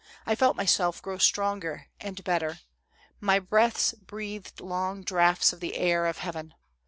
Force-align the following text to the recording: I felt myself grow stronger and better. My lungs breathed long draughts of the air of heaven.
I 0.25 0.33
felt 0.33 0.55
myself 0.57 0.99
grow 0.99 1.19
stronger 1.19 1.85
and 1.99 2.23
better. 2.23 2.61
My 3.19 3.39
lungs 3.51 3.93
breathed 4.03 4.59
long 4.59 5.03
draughts 5.03 5.53
of 5.53 5.59
the 5.59 5.75
air 5.75 6.07
of 6.07 6.17
heaven. 6.17 6.55